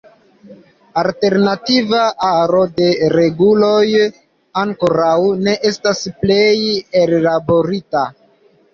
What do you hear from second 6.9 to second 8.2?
ellaborita.